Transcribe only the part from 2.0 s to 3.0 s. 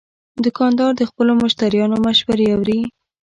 مشورې اوري.